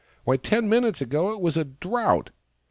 [0.25, 2.31] "Why, ten minutes ago it was a drought